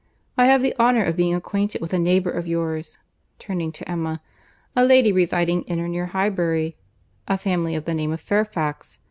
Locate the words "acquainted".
1.35-1.79